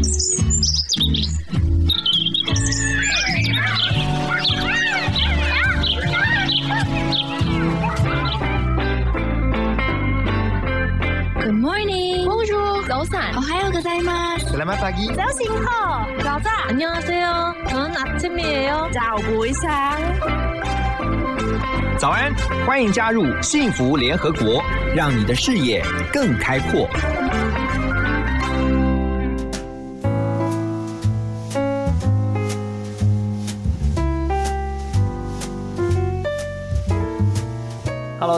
[11.52, 12.24] morning.
[12.24, 13.36] Bonjour.早安.
[13.36, 14.46] 오하요 고자이마스.
[14.48, 15.12] Selamat pagi.
[15.14, 16.68] 早醒好.早安.
[16.70, 17.54] 안녕하세요.
[17.68, 18.88] 저는 아침이에요.
[18.94, 20.00] 早不一상
[21.98, 22.34] 早安，
[22.66, 24.62] 欢迎加入幸福联合国，
[24.94, 26.88] 让你的视野更开阔。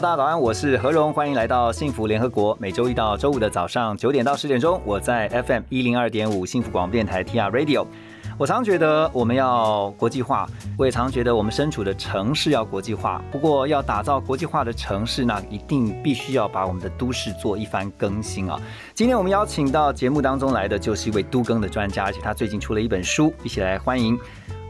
[0.01, 2.57] 大家早安，我是何荣，欢迎来到幸福联合国。
[2.59, 7.85] 每周一到周五的早上九点到十点钟，我在 FM 一零二点五幸福广播电台 TR Radio。
[8.37, 13.21] 我常觉得我们要国际化，我也常觉得我们身处的城市要国际化。
[13.31, 18.59] 不过，要打造国际化的城市，那一定必须要把我们的都市做一番更新啊。
[18.95, 24.19] 今天我们邀请到节目当中来的，就是一位都更的专家，而且他最近出了一本书，一起来欢迎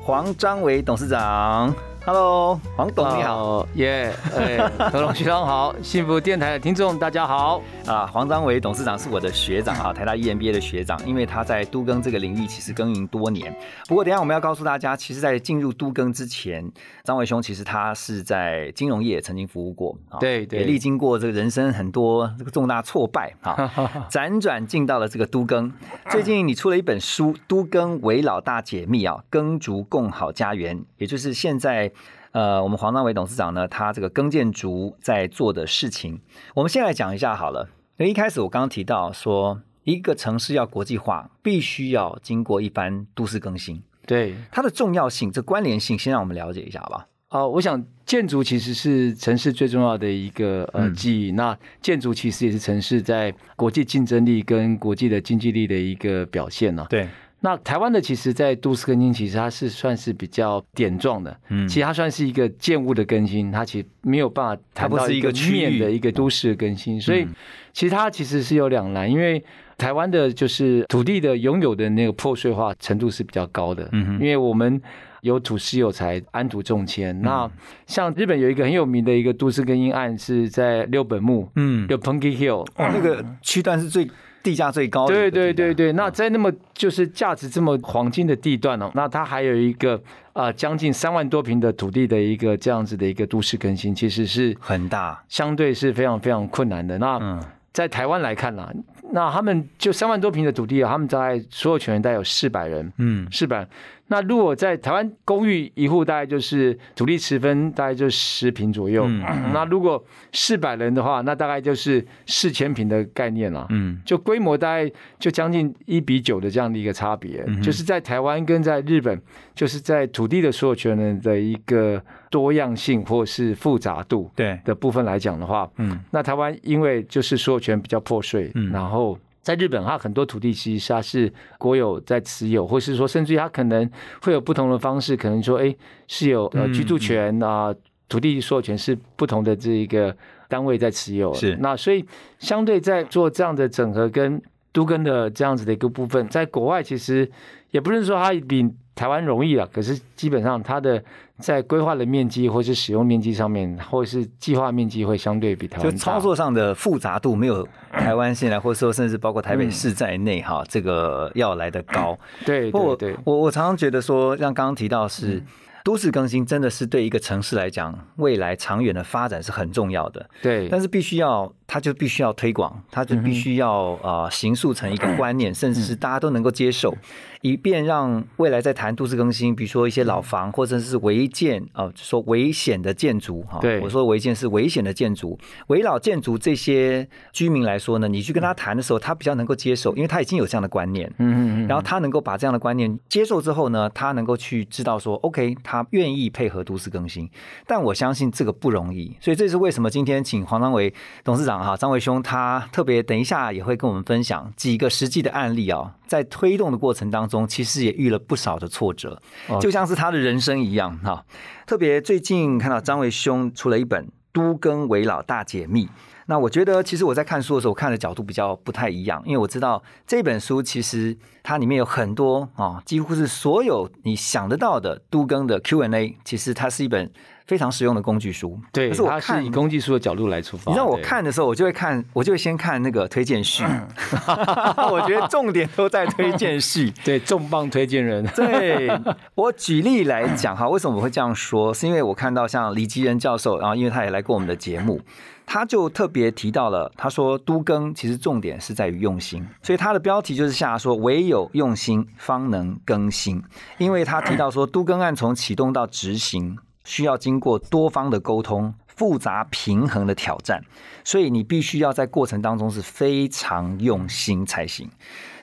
[0.02, 1.74] 黄章伟董事长。
[2.06, 3.38] Hello，黄董你好。
[3.38, 4.14] 哦，耶！
[4.36, 4.58] 哎，
[4.92, 7.62] 何龙学长好，幸福电台的听众大家好。
[7.86, 13.58] 啊，黄章伟董事长是我的学长啊，台大 EMBA 的学长，因为他在都更这个领域其实耕耘多年。
[13.88, 16.70] 不过等一下我们要告诉大家，其实，在进入都更之前，
[17.06, 23.56] 张伟兄其实他是在金融业曾经服务过，啊对对也历经过这个人生很多这个重大挫败啊，
[24.12, 25.72] 辗转进到了这个都更。
[26.10, 31.93] 最近你出了一本书《都更为老大解密》啊，耕竹共好家园，也就是现在。
[32.34, 36.20] 呃，我们黄章伟董事长呢，他这个耕建竹在做的事情，
[36.56, 37.70] 我们先来讲一下好了。
[37.98, 47.08] 因为一开始我刚刚提到说，一个城市要国际化，必须要经过一番都市更新，对，它的重要性、这关联性，先让我们了解一下好不好？
[47.30, 51.32] 哦，我想建筑其实是城市最重要的一个呃嗯记忆。
[51.34, 57.08] 那建筑其实也是城市在国际竞争力跟国际的经济力的一个表现呢、对，
[57.44, 61.68] 那台湾的其实，在都市更新，其实它是算是比较点状的，嗯。
[61.68, 65.68] 其实它算是一个建物的更新，它其实没有办法谈它不是到一个区域。
[65.68, 67.36] 面的一个都市的更新，所以嗯。
[67.74, 69.44] 其实它其实是有两难，因为
[69.78, 74.14] 台湾的就是土地的拥有的那个破碎化程度是比较高的，嗯哼。
[74.14, 74.82] 因为我们。
[75.24, 77.18] 有土石有财，安土重迁。
[77.22, 77.50] 那
[77.88, 84.06] 像日本有一个很有名的一个都市更新案，是在六本木，嗯，六 Punky Hill，哦，那个区段是最
[84.44, 90.00] 地价最高对对对对，那在那么就是价值这么黄金的地段哦，那它还有一个
[90.34, 96.98] 呃将近三万多平的土地的一个这样子的一个都市更新，其实是很大，相对是非常非常困难的。
[96.98, 97.42] 那嗯。
[97.72, 98.72] 在台湾来看啦，
[99.14, 103.28] 那他们就三万多平的土地啊，他们大概所有权人大概有四百人，嗯。
[103.32, 103.68] 四百。
[104.14, 109.24] 那如果在台湾公寓一户大概就是土地持分大概就十平左右，嗯。
[109.52, 113.66] 那如果四百人的话，那大概就是四千平的概念啦。
[113.72, 114.00] 嗯。
[114.06, 119.20] 就规模大概就将近一比九的这样的一个差别，嗯就是在台湾跟在日本，
[119.56, 122.00] 就是在土地的所有权人的一个
[122.30, 126.00] 多样性或是复杂度对，的部分来讲的话，嗯。
[126.12, 128.72] 那台湾因为就是所有权比较破碎，嗯。
[128.72, 129.18] 然后。
[129.44, 133.88] 在日本，它很多土地其实它是国有在持有，或是说，甚至于它可能
[134.22, 135.76] 会有不同的方式，可能说，哎，
[136.08, 137.76] 是有呃嗯居住权啊、
[138.08, 140.16] 土地所有权是不同的这一个
[140.48, 141.34] 单位在持有。
[141.34, 142.06] 是那所以
[142.40, 147.30] 相对在做这样的整合跟都跟的这样子的一个部分，在国外其实
[147.72, 151.04] 也不是说它比台湾容易啊，可是基本上它的
[151.40, 155.92] 在规划的面积或是使用面积上面，或是计划面积会相对比台湾。
[155.92, 162.18] 就操作上的复杂度没有台湾现在，或者说甚至包括台北市在内哈，这个要来的高。
[162.46, 165.44] 对不过对对，我我常常觉得说，像刚刚提到是。
[165.86, 170.30] 都市更新真的是对一个城市来讲，未来长远的发展是很重要的。
[170.42, 176.96] 对，但是必须要，它就必须要推广，他就必须要呃形塑成一个观念， 甚至是大家都能够接受，
[177.42, 183.80] 以便让未来在谈都市更新，比如说一些老房或者是违建啊、呃，就说危险的建筑哈，对。
[183.80, 185.38] 我说违建是危险的建筑，
[185.68, 197.30] 围老建筑这些居民来说呢，你去跟他谈的时候，他比较能够接受，因为他已经有这样的观念，嗯嗯嗯，然后他能够把这样的观念接受之后呢，他能够去知道说，OK，他愿意配合都市更新。
[197.66, 200.94] 但我相信这个不容易，所以这是为什么今天请黄章伟
[201.24, 211.26] 董事长哈，张伟兄他特别等一下也会跟我们分享几个实际的案例啊，在推动的过程当中，其实也遇了不少的挫折，哦就像是他的人生一样哈。
[211.66, 215.86] 特别最近看到张伟兄出了一本《都更为老大解密》。
[216.26, 227.12] 那我觉得，其实我在看书的时候，我看的角度比较不太一样，因为我知道这本书其实它里面有很多啊，几乎是所有你想得到的都更的 Q&A，其实它是一本
[227.46, 228.60] 非常实用的工具书。
[228.72, 230.72] 对，可是我它看是以工具书的角度来出发。
[230.72, 233.64] 你知道我看的时候，我就会看，我就会先看那个推荐序
[234.92, 236.92] 我觉得重点都在推荐序。
[237.04, 238.90] 对重磅推荐人，对
[239.36, 241.74] 我举例来讲哈，为什么我会这样说？
[241.74, 245.02] 是因为我看到像李吉仁教授，然后因为他也来过我们的节目，
[245.46, 253.44] 他就特别提到了，他说都更其实重点是在于用心，所以他的标题就是下说唯有用心方能更新，
[253.78, 258.74] 因为他提到说都更案从启动到执行需要经过多方的沟通。
[258.96, 260.64] 复杂平衡的挑战，
[261.04, 264.88] 所以你必须要在过程当中是非常用心才行。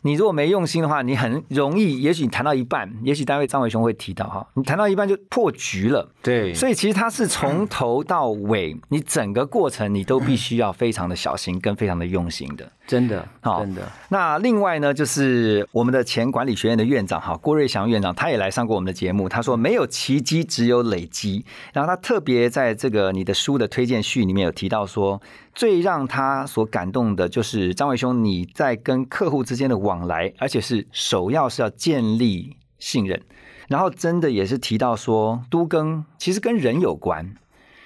[0.02, 6.08] 你如果没用心的话，你很容易，也许你谈到一半，也许单位张伟雄会提到哈，你谈到一半就破局了。
[6.22, 12.70] 对，所以其实他是从头到尾，你整个过程你都必须要非常的小心跟非常的用心的。
[12.86, 19.28] 真的，好真的，那另外呢，就是我们的前管理学院的院长哈郭瑞祥院长，他也来上过我们的节目。
[19.28, 21.44] 他说没有奇迹，只有累积。
[21.72, 25.20] 然后他特别在这个你的书的推荐序里面有提到说，
[25.54, 33.20] 最让他所感动的就是张伟兄你在跟客户之间的往来，而且是首要是要建立信任。
[33.68, 37.36] 然后真的也是提到说，都更其实跟人有关。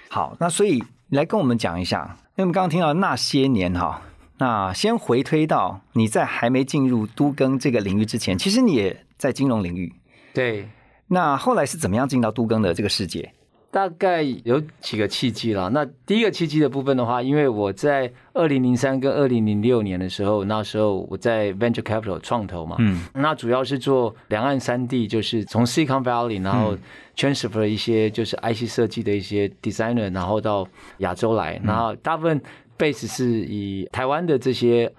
[0.09, 4.01] 好，那所以来跟我们讲一下，因为我们刚刚听到那些年哈。
[4.37, 9.93] 那先回推到你在还没进入都更这个领域之前，其实你也在金融领域。
[10.33, 10.67] 对，
[11.07, 13.31] 那后来是怎么样进到都更的这个世界？
[13.75, 15.69] 大概有几个契机啦。
[15.73, 26.77] 那第一个契机的部分的话，因为我在二零零三跟二零零六年的时候，那时候我在 venture capital 创投嘛，嗯，那主要是做两岸三地，就是从 Silicon Valley，然后
[27.17, 30.65] transfer 一些就是 IC 设计的一些 designer，然后到
[30.99, 32.41] 亚洲来，然后大部分
[32.77, 34.89] base 是以台湾的这些。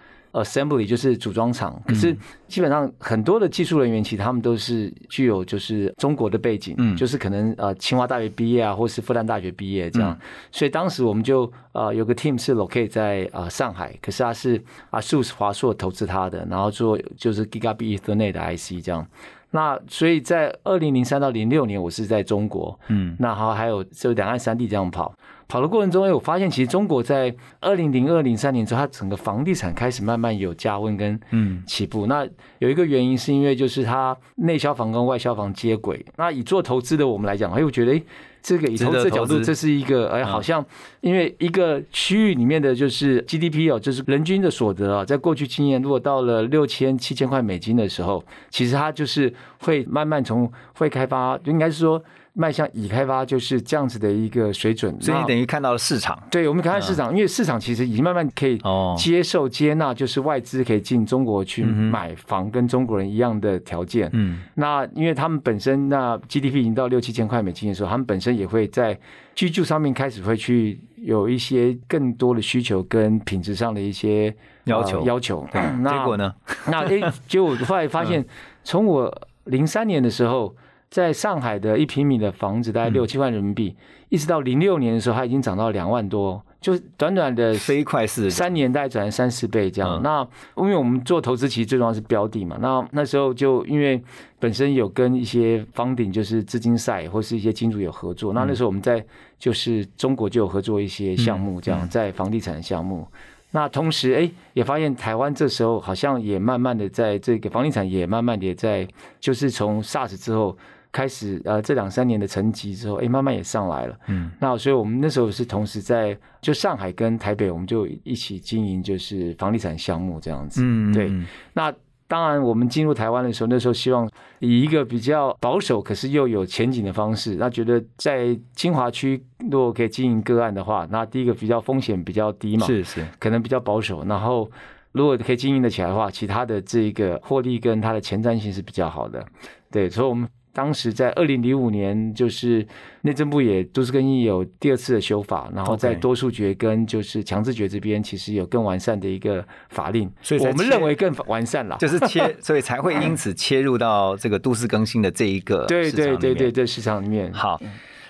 [0.43, 2.17] Assembly 就是组装厂，可是
[2.47, 6.97] 基本上很多的技术人员，其实他们都是具有就是中国的背景，嗯。
[6.97, 10.19] 就是可能呃清华大学毕业啊，或是复旦大学毕业这样，
[10.51, 19.07] 所以当时我们就呃有个 team 是 locate 在呃上海，可是他是啊 ASUS 华硕投资他的，然后做就是 Gigabit Ethernet 的 IC 这样。
[19.51, 23.17] 那所以在二零零三到零六年，我是在中国，嗯。
[23.19, 25.15] 那好还有就两岸三地这样跑。
[25.49, 32.07] 跑的过程中，哎，我发现其实中国在二零零二零三年之后，它整个房地产开始慢慢有加温跟嗯起步。
[32.07, 32.27] 那
[32.59, 36.05] 有一个原因是因为就是它内销房跟外销房接轨。
[36.17, 38.03] 那以做投资的我们来讲，哎，我觉得哎，
[38.43, 40.65] 这个以投资的角度，这是一个哎，好像
[41.01, 52.03] 因为一个区域里面的就是 GDP 哦，就是人均的所得啊，在过去经验如果到了六千七千块美金的时候，其实它就是会慢慢从会开发，应该是说。
[52.39, 56.23] 迈向已开发就是这样子的一个水准，所以你等于看到了市场。
[56.31, 64.11] 对，我们看看市场，因为市场其实已经慢慢可以哦接受、接纳，就是外资可以进中国去买房，跟中国人一样的条件。
[64.13, 68.99] 嗯那因为他们本身那 GDP 已经到六七千块美金的时候，他们本身也会在
[69.35, 74.35] 居住上面开始会去有一些更多的需求跟品质上的一些
[74.65, 75.49] 要求呃要求。
[75.51, 76.35] 对，那结果呢？
[76.69, 78.23] 那诶，结果我后来发现，
[78.63, 80.55] 从我零三年的时候，
[80.91, 83.75] 在上海的一平米的房子大概六七万人民币，
[84.09, 89.99] 一直到零六年的时候，它已经涨到两万多，就短短的飞快是三年大概涨了三四倍这样。
[89.99, 92.57] 嗯那因为我们做投资，其实最重要是标的嘛。
[92.61, 94.03] 那那时候就因为
[94.39, 98.33] 本身有跟一些方顶，就是资金赛或是一些金主有合作。
[98.33, 99.05] 那那时候我们在
[99.39, 103.07] 就是中国就有合作一些项目，这样在房地产项目。
[103.53, 108.87] 那同时，哎，也发现台湾这时候好像也慢慢的在这个房地产也慢慢的在，
[109.19, 110.57] 就是从 SARS 之后
[110.93, 113.99] 开始，呃，这两三年的成绩之后，哎，慢慢也上来了。
[114.09, 120.63] 嗯那所以我们那时候是同时在就上海跟台北，我们就一起经营就是房地产项目这样子。
[120.65, 121.73] 嗯，对嗯那
[122.09, 127.35] 当然，我们进入台湾的时候，那时候希望以一个比较保守，可是又有前景的方式。
[127.35, 134.05] 那觉得在清华区如果可以经营个案的话，那第一个比较风险比较低嘛，是是，可能比较保守。
[134.05, 134.49] 然后
[134.93, 139.27] 如果可以经营得起来的话，其他的这个获利跟它的前瞻性是比较好的。
[139.73, 142.67] 对，所以我们当时在二零零五年，就是
[143.03, 151.77] 内政部也都市更新有第二次的修法，然后在多数决跟就是强制决这边，其实有更完善的一个法令，所以我们认为更完善了。
[151.79, 157.61] 就是切， 所以才会因此切入到这个都市更新的这一个对对市场里面对对对，市场里面好，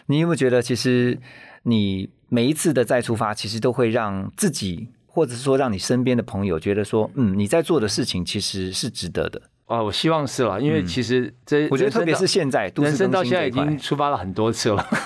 [0.06, 1.18] 你有没有觉得，其实
[1.64, 9.42] 你每一次的再出发，其实都会让自己，或者是说让你身边的朋友觉得说，嗯，你在做的事情其实是值得的。
[9.66, 14.86] 啊，我希望是了，因为嗯其实这我觉得特别是现在，人生到现在已经出发了很多次了。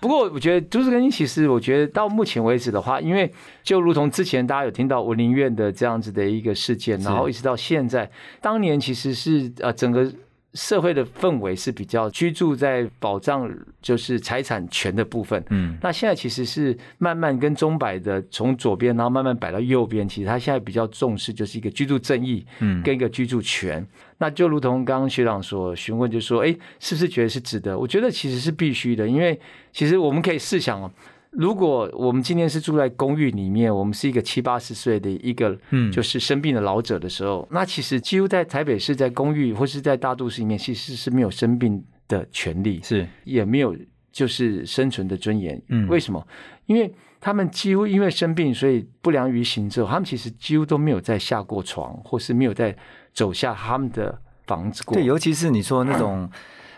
[0.00, 8.10] 不过，我觉得都市更新其实，我觉得到目前为止的话，因为就如同之前大家有听到文林院的这样子的一个事件，然后一直到现在，
[8.40, 10.12] 当年其实是呃整个。
[10.54, 13.48] 社会的氛围是比较居住在保障
[13.80, 20.08] 就是财产权的部分，嗯那现在其实是慢慢跟钟摆的从左边，然后慢慢摆到右边。
[20.08, 23.86] 其实他现在比较重视就是一个居住正义，嗯跟一个居住权。
[24.18, 27.78] 那就如同刚刚学长所询问，就说，哎，是不是觉得是值得？
[27.78, 29.38] 我觉得其实是必须的，因为
[29.72, 30.90] 其实我们可以试想哦。
[31.30, 42.80] 如果我们今天是住在公寓里面，我们是一个七八十岁的一个，嗯就是生病的老者的时候，那其实几乎在台北市，在公寓或是在大都市里面，其实是没有生病的权利。
[42.82, 43.76] 是也没有
[44.10, 45.60] 就是生存的尊严。
[45.68, 46.26] 嗯为什么？
[46.66, 52.76] 因为他们几乎因为生病，所以不良于行之后，他们其实几乎都没有再下过床，或是没有再
[53.14, 54.94] 走下他们的房子过。
[54.94, 56.28] 对，尤其是你说那种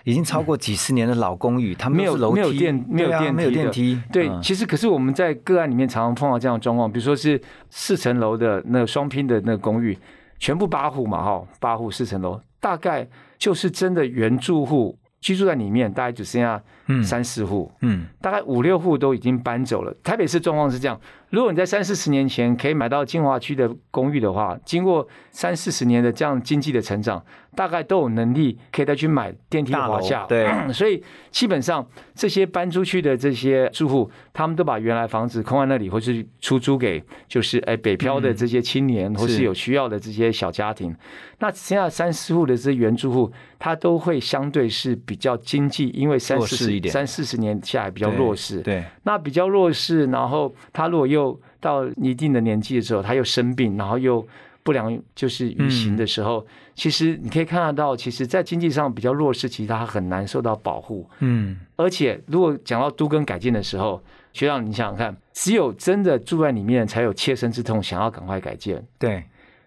[0.05, 4.41] 已经超过几十年的老公寓，他们没有楼梯没有电没有电啊没有电梯对，嗯。
[4.43, 7.41] 其实可是我们在个案里面常常碰到这样的状况，比如说是
[7.71, 9.97] 四层楼的那个双拼的那个公寓，
[10.39, 13.07] 全部八户嘛，哈，八户四层楼，大概
[13.39, 18.07] 就是真的原住户居住在里面，大概只剩下嗯三四户，嗯。
[18.21, 19.95] 大概五六户都已经搬走了。
[20.03, 21.01] 台北市状况是这样：
[21.33, 27.25] 如果你在三四十年前可以买到金华区的公寓的话，经过三四十年的这样经济的成长，
[27.57, 30.27] 大概都有能力可以再去买电梯大夏。
[30.27, 40.95] 对， 所以基本上这些搬出去的这些住户，他们都把原来房子空在那里，或是出租给就是哎北漂的这些青年，或是有需要的这些小家庭。
[41.39, 48.61] 那剩下三四户的这些原住户，他都会相对是比较经济，因为三四三四十年下来比较弱势。
[48.61, 51.22] 对，那比较弱势，然后他如果又
[51.61, 54.27] 到一定的年纪的时候，他又生病，然后又
[54.63, 61.09] 不良就是于行的时候，其实你可以看得到，其实，在经济上比较弱势，其实他很难受到保护。
[61.21, 64.01] 嗯而且，如果讲到都更改建的时候，
[64.33, 68.83] 学长，你想想看，只有真的住在里面，才有切身之痛，想要赶快改建。
[68.99, 69.25] 对，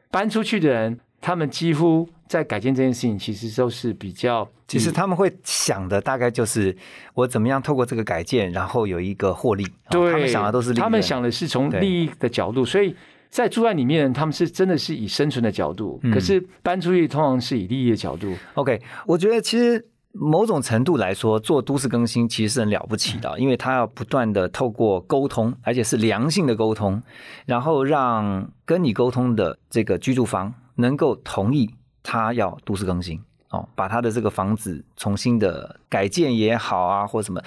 [0.10, 6.76] 搬出去的人，他们几乎在改建这件事情，其实都是比较其实他们会想的大概就是
[7.14, 12.96] 我怎么样透过这个改建，然后有一个获利，哦对，他们想的都是利他们想的是从利益的角度，所以
[13.30, 16.12] 在住在里面，他们是真的是以生存的角度，嗯。
[16.12, 18.34] 可是搬出去通常是以利益的角度。
[18.56, 27.04] OK，我觉得其实某种程度来说，做都市更新其实是很了不起的， 因为它要不断的透过沟通，而且是良性的沟通，
[27.46, 31.70] 然后让跟你沟通的这个居住方能够同意
[32.06, 33.20] 他要都市更新
[33.50, 37.42] 哦，把他的这个房子重新的改建也好啊，或什么，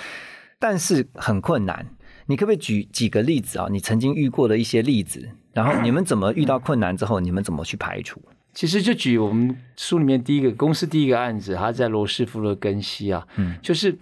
[0.59, 1.87] 但是很困难。
[2.27, 3.69] 你可不可以举几个例子啊？
[3.71, 8.21] 你曾经遇过的一些例子，然后你们怎么遇到困难之后，你们怎么去排除？
[8.53, 13.97] 其实就举我们书里面第一个公司第一个案子，他在罗斯福的根西啊，嗯就是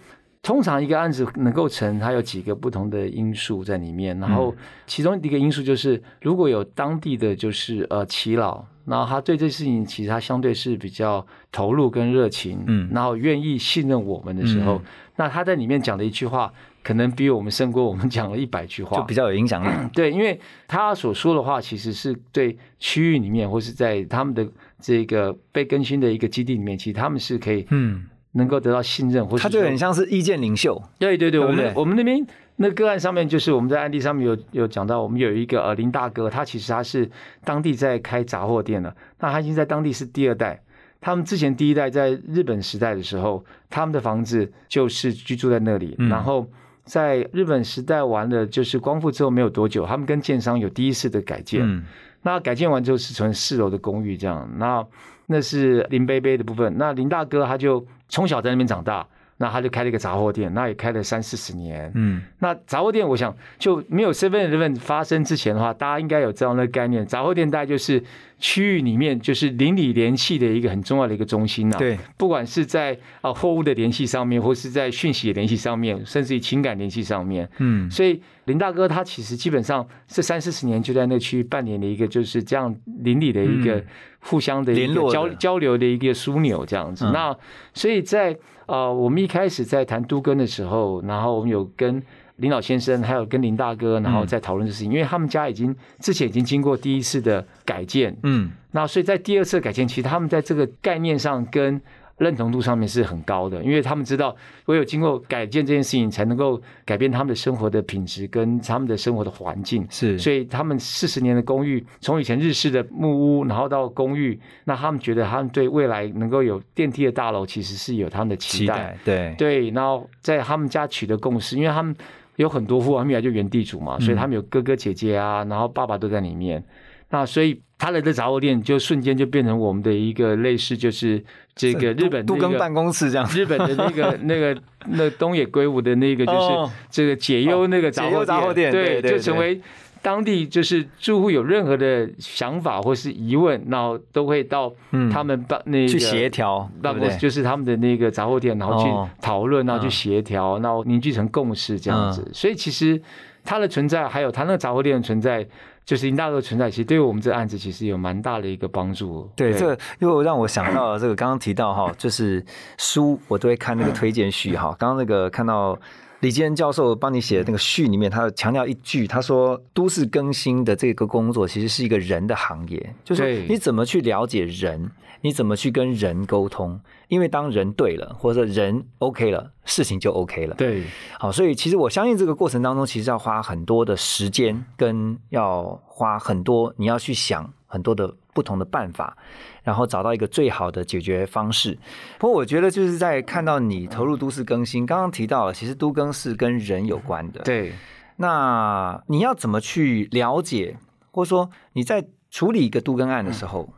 [0.47, 12.89] 通常一个案子能够成，它有几个不同的因素在里面，然后其中一个因素就是如果有当地的就是呃耆老，然后他对这事情其实他相对是比较投入跟热情，嗯。
[12.93, 14.81] 然后愿意信任我们的时候，嗯。
[15.17, 19.67] 那他在里面讲的一句话，可能比我们胜过我们讲了一百句话，就比较有影响力。
[19.91, 24.47] 对，因为他所说的话，其实是对区域里面，或是在他们的
[24.79, 28.05] 这个被更新的一个基地里面，其实他们是可以嗯，
[28.37, 30.81] 能够得到信任，或者他就很像是意见领袖。
[30.97, 32.25] 对对对，我们我们那边
[32.55, 37.09] 那个案上面，就是我们在案例上面有有讲到，我们有一个呃林大哥，他其实他是
[37.43, 40.61] 当地在开杂货店的，那他已经在当地是第二代。
[40.99, 46.47] 他们之前第一代在日本时代的时候，他们的房子就是居住在那里，嗯然后
[46.85, 51.83] 在日本时代完了，就是光复之后没有多久，他们跟建商有第一次的改建，嗯
[52.23, 54.83] 那改建完之后是成四楼的公寓这样，那
[55.27, 56.75] 那是林贝贝的部分。
[56.77, 61.91] 那林大哥他就从小在那边长大，那他就开了一个杂货店，那也开了三四十年。
[61.95, 62.21] 嗯。
[62.39, 67.05] 那杂货店，我想就没有 Seven Eleven 发生之前的话，大家应该有这样的概念。
[67.05, 68.03] 杂货店大概就是
[68.39, 77.89] 区域里面就是邻里联系的一个很重要的一个中心呐、对，不管是在啊货物的联系上面，或是在讯息的联系上面，甚至于情感联系上面，嗯。
[77.89, 83.85] 所以林大哥他其实基本上这三四十年就在那区域扮演了一个就是这样邻里的一个嗯
[84.27, 87.05] 互相的一联络交交流的一个枢纽这样子。
[87.05, 87.11] 嗯。
[87.13, 87.35] 那
[87.73, 92.01] 所以在呃我们一开始在谈都根的时候，然后我们有跟
[92.37, 98.51] 林老先生还有跟林大哥，然后在讨论这事情，因为他们家已经之前已经经过第一次的改建，嗯。
[98.71, 101.81] 那所以在第二次改建，其实他们在这个概念上跟
[102.17, 109.85] 认同度上面是很高的，因为他们知道唯有经过改建这件事情，才能够改变他们的生活的品质跟他们的生活的环境。
[109.89, 118.97] 是所以他们四十年的公寓，从以前日式的木屋，然后到公寓，那他们觉得他们对未来能够有电梯的大楼，其实是有他们的期待。
[119.05, 121.95] 对对，然后在他们家取得共识，因为他们
[122.37, 126.63] 有很多户，他们原来就原地主嘛，所以他们有哥哥姐姐啊，然后爸爸都在里面。
[127.09, 131.23] 那所以他来的这杂货店就瞬间就变成我们的一个类似，就是
[131.55, 136.71] 这个日本那个都跟办公室这样，日本的那个 那个那东野圭吾的那个就是哦。
[136.89, 139.61] 这个解忧那个杂货店对对，对就成为
[140.01, 145.09] 当地就是住户有任何的想法或是疑问，然后都会到嗯。
[145.09, 146.69] 他们办那个去协调？
[146.81, 149.09] 办公室就是他们的那个杂货店，然后哦。
[149.09, 152.27] 去讨论，然后去嗯协调，然后凝聚成共识这样子。
[152.33, 152.99] 所以其实
[153.43, 155.45] 它的存在，还有它那个杂货店的存在，
[155.87, 159.27] 就是林大哥的存在，其实对于我们这个案子其实有蛮大的一个帮助。
[159.37, 162.45] 对，这个又让我想到了这个刚刚提到哈， 就是
[162.77, 164.75] 书我都会看那个推荐序哈。
[164.77, 165.79] 刚刚那个看到
[166.19, 174.91] 李基恩教授帮你写的那个序里面，他有强调一句，他说都市更新的这个工作其实是一个人的行业，就是你怎么去了解人，
[175.21, 180.55] 你怎么去跟人沟通，因为当人对了，或者人 OK 了，事情就 OK 了。
[180.55, 180.83] 对
[181.19, 189.17] 好，所以其实我相信这个过程当中，其实要花很多的时间，跟要花很多，你要去想很多的不同的办法，
[189.63, 191.77] 然后找到一个最好的解决方式。
[192.19, 197.73] 不过我觉得就是在看到你投入都市更新，刚刚提到了，其实都更是跟人有关的。，对
[198.17, 200.77] 那你要怎么去了解，
[201.11, 203.69] 或者说你在处理一个都更案的时候，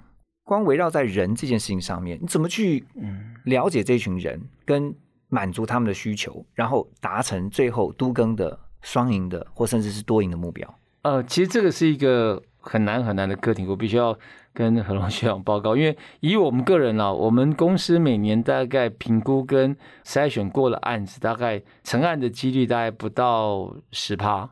[0.49, 2.83] 光围绕在人这件事情上面，你怎么去
[3.43, 4.95] 了解这群人，跟
[5.27, 10.67] 满足他们的需求，然后达成最后都更的双赢的，或甚至是多赢的目标？
[11.03, 14.17] 呃，其实这个是一个很难很难的课题，我必须要
[14.51, 24.49] 跟何龙学长报告，因为以我们个人啊，我们公司每年大概评估跟筛选过的案子，大概成案的几率大概不到十趴，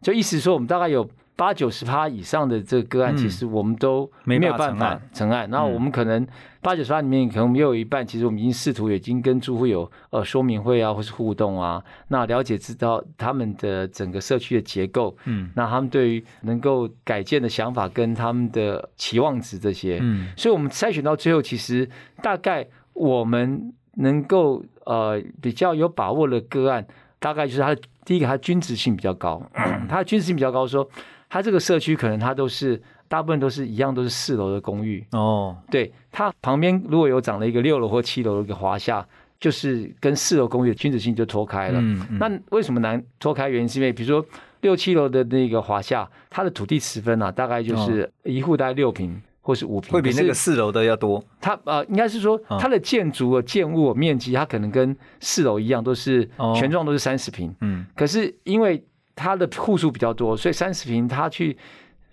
[0.00, 3.16] 就意思说我们大概有八九十趴以上的这个个案，嗯。
[3.16, 5.48] 其实我们都没没有办法成案。
[5.48, 6.26] 那我们可能
[6.60, 15.50] 八九十趴里面，可能也有一半，其实我们已经试图已经跟住户有呃说明会啊，或是互动啊，那了解知道他们的整个社区的结构，嗯。
[15.56, 20.28] 那他们对于能够改建的想法跟他们的期望值这些，嗯。
[20.36, 21.88] 所以我们筛选到最后，其实
[22.22, 26.86] 大概我们能够呃比较有把握的个案，
[27.18, 29.42] 大概就是它的第一个，它均值性比较高，
[29.88, 30.86] 它的均值性比较高，说
[31.30, 39.06] 它这个社区可能它都是大部分都是一样，都是四楼的公寓，哦，对，它旁边如果有长了一个六楼或七楼的一个华夏，
[39.38, 41.80] 就是跟四楼公寓的均值性就脱开了。
[41.80, 43.48] 嗯嗯那为什么难脱开？
[43.48, 44.24] 原因是因为比如说
[44.60, 51.24] 六七楼的那个华夏，它的土地十分啊，大概就是一户大概六平或是五平，哦会比那个四楼的要多。
[51.40, 57.54] 它呃，应该是说嗯它的建筑的建物面积，它可能跟四楼一样，都是哦全幢都是三十平。
[57.60, 61.56] 嗯可是因为它的户数比较多，所以三十平它去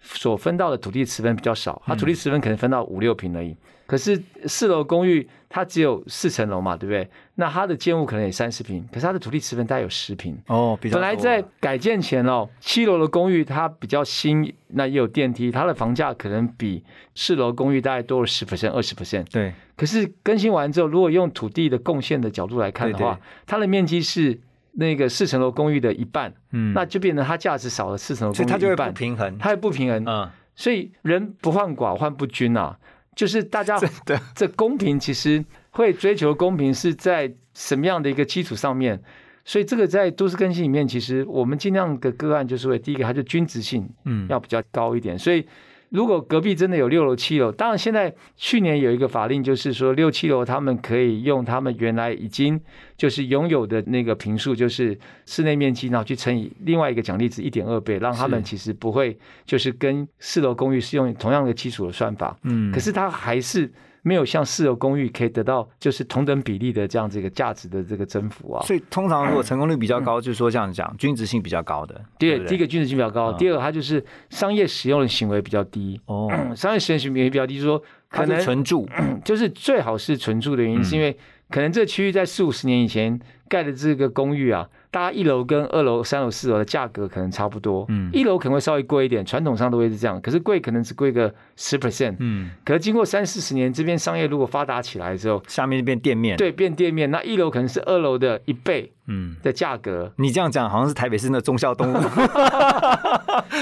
[0.01, 3.55] 所分到的土地持分比较少，它土地持分可能分到五六平而已。
[3.85, 7.09] 可是四楼公寓它只有四层楼嘛，对不对？
[7.35, 10.37] 那它的建物可能也三十平，可是它的土地持分大概有十平。
[10.47, 16.83] 哦，比较本来在改建前哦，七楼的公寓它比较新，那也有电梯，它的房价可能比
[17.15, 19.25] 四楼公寓大概多了十 percent、二十 percent。
[19.31, 24.37] 对可是更新完之后，如果用土地的贡献的角度来看的话，对对它的面积是
[24.79, 29.37] 那个四层楼公寓的一半，嗯那就变成它价值少了四层楼所以它就会不平衡。
[29.39, 30.03] 它会不平衡。
[30.05, 32.77] 嗯，所以人不患寡，患不均啊，
[33.15, 33.79] 就是大家
[34.35, 39.01] 这公平其实会追求公平是在什么样的一个基础上面？
[39.43, 45.17] 所以这个在都市更新里面，其实我们尽量的个案就是会第一个，它就均值性嗯要比较高一点。
[45.17, 45.47] 所以
[45.89, 52.59] 如果隔壁真的有六楼、七楼，当然现在去年有一个法令，就是说六七楼他们可以用他们原来已经
[52.97, 62.37] 就是拥有的那个平数，就是室内面积，然后去乘以另外一个奖励值一点二倍，让他们其实不会就是跟四楼公寓是用同样的基础的算法。
[62.43, 63.71] 嗯可是它还是
[64.07, 68.63] 没有像四楼公寓可以得到就是同等比例的这样子一个价值的这个增幅啊。
[68.65, 72.01] 所以通常如果成功率比较高，就是说这样讲，均值性比较高的。
[72.17, 75.99] 第对第一个均值性比较高，嗯第二个它就是商业使用的行为比较低。
[76.05, 78.87] 哦，商业使用行为比较低，就是说它是可能纯住，
[79.25, 81.17] 就是最好是纯住的原因，是因为
[81.49, 88.09] 可能这个区域在四五十年以前盖的这个公寓啊，大家一楼跟二楼、三楼、四楼的价格可能差不多，嗯。
[88.11, 100.11] 一楼可能会稍微贵一点，传统上都会是这样，可是贵可能只贵个十 percent，嗯，可是经过三四十年，这边商业如果发达起来之后，下面就变店面。，对，变店面，那一楼可能是二楼的一倍，嗯，的价格。
[100.17, 101.99] 你这样讲好像是台北市那忠孝东路。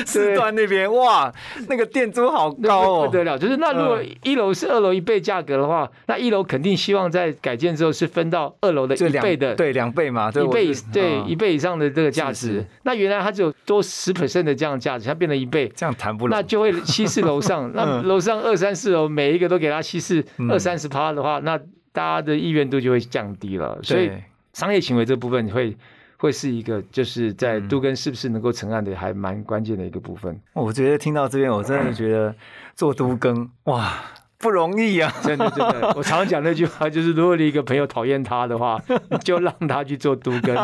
[0.05, 1.31] 四段那边，哇，
[1.67, 4.15] 那个店租好高哦，不得了，就是那如果嗯。
[4.23, 12.65] 一楼是二楼一倍价格的话，那一楼肯定希望在改建之后是分到二楼的就两一倍的，对两倍嘛，对一倍以对一倍以上的这个价值。
[12.83, 20.49] 那原来它只有多十 percent 的这样价值，它变成一倍，这样谈不了那就会稀释楼上， 那楼上二三四楼每一个都给它稀释嗯。
[20.51, 21.57] 二三十趴的话，那
[21.91, 23.77] 大家的意愿度就会降低了。
[23.83, 24.23] 所以对
[24.55, 25.75] 商业行为这部分会
[26.17, 30.39] 会是一个，就是在嗯都跟是不是能够成案的还蛮关键的一个部分。
[30.53, 32.33] 我觉得听到这边，我真的觉得
[32.73, 33.93] 做都更哇
[34.37, 35.13] 不容易啊。
[35.21, 40.55] 真的真的， 我常常讲那句话，就是如果你一个朋友讨厌他的话，你就让他去做都跟。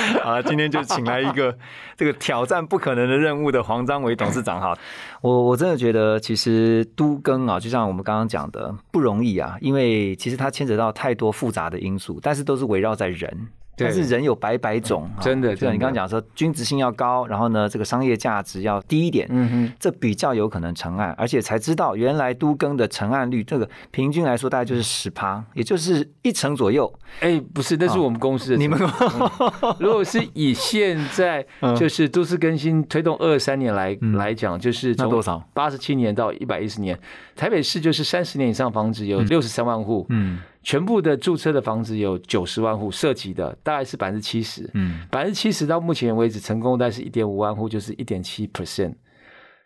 [0.22, 1.56] 好了，今天就请来一个
[1.96, 4.76] 这个挑战不可能的任务的黄章伟董事长哈。
[5.20, 13.48] 我我真的觉得，其实都更啊，就像我们刚刚讲的，不容易啊，因为其实它牵扯到太多复杂的因素，但是都是围绕在人。
[13.80, 13.88] 对。
[13.88, 26.92] 但是人有百百种，啊真的就像你刚刚讲说，均值性要高，然后呢，这个商业价值要低一点，嗯哼，这比较有可能成案，而且才知道原来都更的成案率，这个平均来说大概就是十趴，也就是一成左右。
[27.20, 31.74] 哎，不是，那是我们公司的你们嗯 如果是以现在嗯。
[31.80, 34.12] 就是都市更新推动二三年来嗯。
[34.16, 35.42] 来讲，就是从那多少？
[35.54, 36.98] 八十七年到一百一十年，
[37.34, 48.92] 台北市就是三十年以上房子有六十三万户，嗯全部的注册的房子有九十万户，涉及的大概是百分之七十，嗯，百分之七十到目前为止成功大概是一点五万户，就是一点七 percent，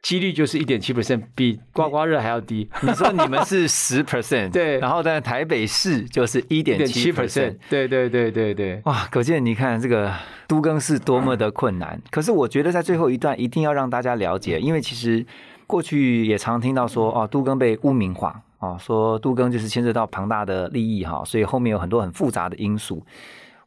[0.02, 4.78] 几率就是一点七 percent，比刮刮乐还要低，你说你们是十 percent， 对。
[4.78, 7.56] 然后在台北市就是一一点七 percent percent，。
[7.68, 8.80] 对对对对对。
[8.84, 10.12] 哇，可见你看这个
[10.46, 12.00] 都更是多么的困难。
[12.10, 15.26] 可是我觉得在最后一段一定要让大家了解，因为其实
[15.66, 23.04] 过去也常听到说哦，都更被污名化哦，说杜更就是牵涉到庞大的利益哈，所以后面有很多很复杂的因素。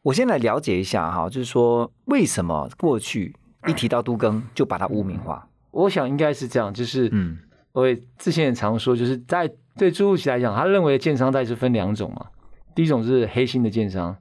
[0.02, 3.34] 我先来了解一下哈，就是说为什么过去
[3.66, 5.46] 一提到杜更就把它污名化？
[5.70, 7.38] 我想应该是这样，就是嗯
[7.72, 12.26] 我也之前也常说，就是在对朱户奇来讲，他认为的建商大概是分两种嘛，
[12.74, 14.16] 第一种是黑心的建商，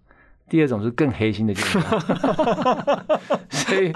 [0.49, 1.81] 第二种是更黑心的建商，
[3.49, 3.93] 所以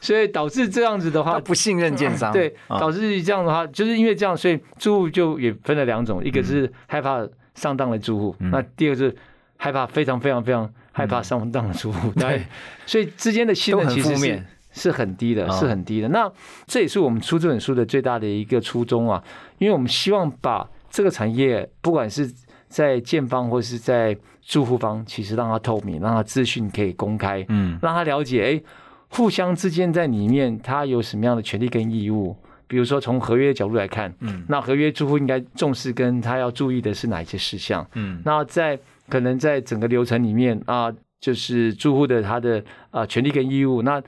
[0.00, 2.78] 所以导致这样子的话，他不信任建商，对，啊。
[2.78, 8.50] 导致这样的话，就是因为这样，所以住户就也分了两种，一个是害怕上当的住户，嗯。
[8.50, 9.16] 那第二个是
[9.56, 12.44] 害怕非常非常非常害怕上当的住户， 对，
[12.86, 14.46] 所以之间的信任其实是负面。
[14.70, 16.06] 是很低的，哦是很低的。
[16.08, 16.30] 那
[16.66, 19.20] 这也是我们出这本书的最大的一个初衷啊，
[19.56, 22.30] 因为我们希望把这个产业，不管是
[22.68, 27.76] 在建方或是在住户方，其实让它透明，让它资讯可以公开，嗯。
[27.82, 28.62] 让他了解，哎，
[29.08, 32.36] 互相之间在里面他有什么样的权利跟义务。
[32.66, 37.86] 比如说从合约角度来看，嗯那合约住户应该重视跟他要注意的是哪一些事项？
[37.94, 43.98] 嗯那在可能在整个流程里面啊，就是住户的他的啊权利跟义务，那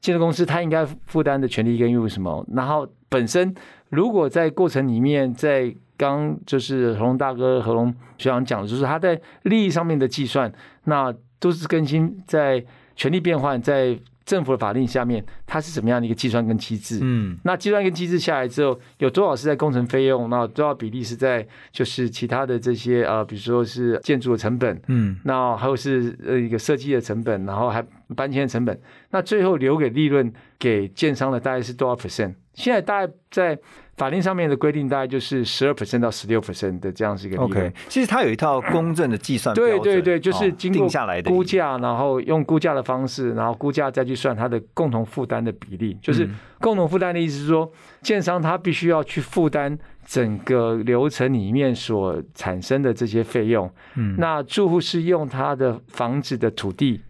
[0.00, 2.42] 建设公司他应该负担的权利跟义务什么？
[2.54, 3.54] 然后本身
[3.90, 10.50] 如果在过程里面，在刚就是何龙大哥、何龙学长讲的，就是他在利益上面的计算，
[10.84, 12.64] 那都是更新在
[12.94, 16.98] 权利变换在政府的法令下面，它是什么样的一个计算跟机制？
[17.00, 20.28] 嗯那计算跟机制下来之后，有多少是在工程费用？
[20.28, 27.80] 那多少比例是在就是其他的这些呃，比如说是建筑的成本，嗯那还有是呃一个设计的成本，然后还
[28.16, 28.78] 搬迁的成本，
[29.10, 32.34] 那最后留给利润给建商的大概是多少 percent？
[32.54, 33.56] 现在大概在
[33.96, 37.66] 法令上面的规定，大概就是十二 percent 到十六 percent 的这样是一个利润。
[37.66, 45.96] ，OK，其实它有一套公正的计算标准，对对对，就是哦经过下来的估价，然后用估价的方式，然后估价再去算它的共同负担的比例。
[46.02, 47.70] 就是嗯共同负担的意思是说，
[48.02, 53.70] 建商他必须要去负担整个流程里面所产生的这些费用。
[53.94, 57.00] 嗯那住户是用他的房子的土地，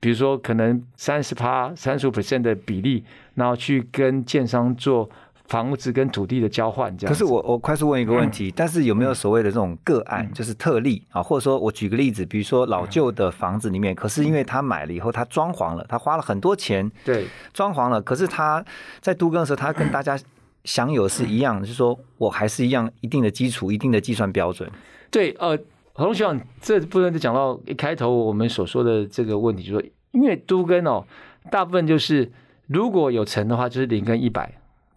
[0.00, 3.04] 比如说可能三十趴、三十五 percent 的比例，
[3.34, 5.08] 然后去跟建商做
[5.46, 7.12] 房屋子跟土地的交换，这样。
[7.12, 18.64] 可是我我快速问一个问题，但是有没有所谓的这种个案，就是特例啊，或者说我举个例子，比如说老旧的房子里面，可是因为他买了以后，他装潢了，他花了很多钱对装潢了，可是他
[19.00, 20.18] 在都更的时候，他跟大家
[20.64, 24.70] 享有是一样的，就是说我还是一样一定的基础、一定的计算标准。
[25.10, 25.56] 对，呃，
[25.92, 31.04] 何龙学长这部分就讲到一开头我们所说的这个问题，就是说，因为都跟哦，
[31.50, 32.32] 大部分就是
[32.66, 34.50] 如果有成的话，就是零跟一百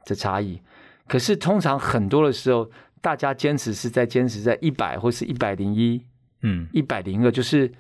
[0.08, 0.60] 的差异。
[1.08, 2.70] 可是通常很多的时候，
[3.02, 6.02] 大家坚持是在坚持在一百或是一百零一、
[6.42, 7.72] 嗯一百零二，就是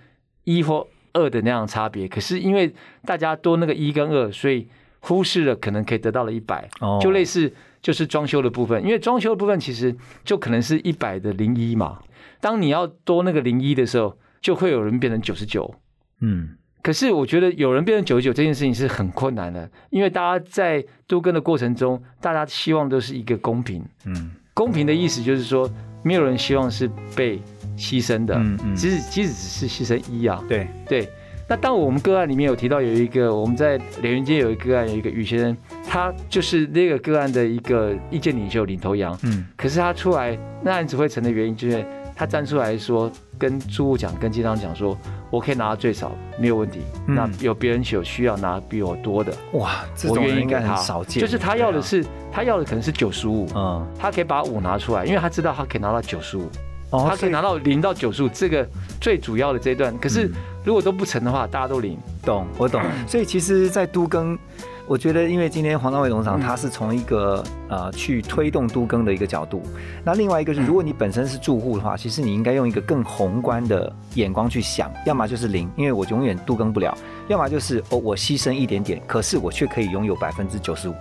[0.43, 2.07] 一或二的那样差别。
[2.07, 4.67] 可是因为大家多那个一跟二，所以
[4.99, 6.69] 忽视了可能可以得到了一百。
[6.79, 11.99] 哦就类似就是装修的部分，因为装修的部分其实就可能是一百的零一嘛。
[12.39, 15.73] 当你要多那个零一的时候，就会有人变成九十九，
[16.21, 16.55] 嗯
[16.88, 23.84] 可是我觉得有人变成九十九这件事情是很困难的，因为大家在都跟的过程中，大家希望都是一个公平。
[24.06, 25.69] 嗯公平的意思就是说，
[26.02, 27.41] 没有人希望是被
[27.78, 31.10] 牺牲的，嗯嗯即使即使只是牺牲一啊，对，对。
[31.50, 39.17] 那当我们个案里面有提到有一个，我们在连云街有一个个案，有一个于先生，他就是那个个案的一个意见领袖、领头羊。
[39.23, 41.86] 嗯可是他出来那案子会成的原因，就是
[42.17, 44.97] 他站出来说，跟租户讲，跟经商讲说，
[45.30, 46.80] 我可以拿到最少，没有问题。
[47.08, 56.49] 嗯那有别人有需要拿比我多的，哇，这我种人应该很少见，就是他要的是，他要的可能是九十五，嗯，他可以把五拿出来，因为他知道他可以拿到九十五，
[56.89, 58.67] 哦他可以拿到零到九十五这个
[58.99, 59.95] 最主要的这一段。
[59.99, 60.34] 可是嗯
[60.65, 61.97] 如果都不成的话，大家都零。
[62.25, 62.82] 懂，我懂。
[63.08, 64.38] 所以其实，在都更，
[64.88, 66.41] 我觉得，因为今天黄大伟董事长嗯。
[66.41, 69.62] 他是从一个呃去推动都更的一个角度，
[70.04, 76.95] 那另外一个是，如果你本身是住户的话，其实你应该用一个更宏观的眼光去想，要么就是零，因为我永远都更不了；
[77.28, 80.93] 要么就是哦，我牺牲一点点，可是我却可以拥有百分之九十五，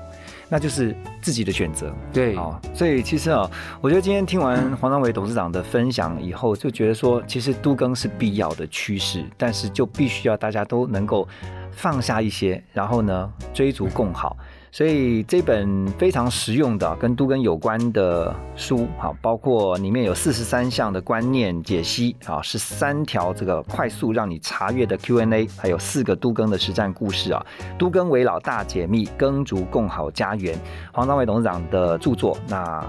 [0.49, 1.95] 那就是自己的选择。
[2.13, 11.27] 对，哦，所以其实啊，我觉得今天听完黄章伟董事长的分享以后，就觉得说，其实都更是必要的趋势，但是就必须要大家都能够
[11.73, 14.37] 放下一些，然后呢，追逐更好。
[14.73, 27.45] 所以这本非常实用的跟都更有关的书，好，包括里面有四十三项的观念解析，啊，十三条这个快速让你查阅的 Q&A，还有四个都更的实战故事啊，
[27.79, 30.59] 都更为老大解密，耕竹共好家园。
[30.93, 32.37] 黄章伟董事长的著作。
[32.49, 32.85] 那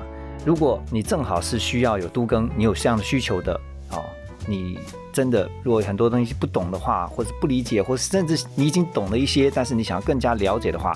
[0.45, 3.53] 如果你正好是需要有都更，你有这样的需求的
[3.89, 4.03] 啊，
[4.45, 4.77] 你
[5.17, 10.93] 真的如果很多东西不懂的话，或者不理解，或是甚至你已经懂了一些，但是你想要更加了解的话，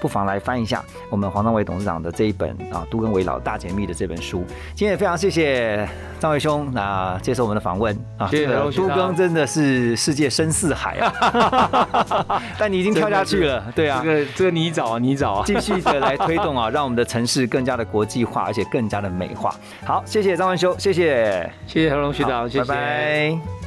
[0.00, 4.44] 不妨来翻一下我们黄章伟董事长的这一本啊《都更为老大解密》的这本书。
[4.76, 5.88] 今天也非常谢谢
[6.20, 14.08] 张伟兄那接受我们的访问啊，谢谢这个都龙学长更真的是世界深似海啊， 但你已经跳下去了，对啊这。
[14.08, 15.42] 个这个泥沼啊，泥沼啊。
[15.44, 19.52] 继续的来推动啊，让我们的城市更加的国际化，而且更加的美化。
[19.84, 22.64] 好，谢谢张文修，谢谢，谢谢何龙学好长，谢谢。
[22.64, 23.63] 拜拜。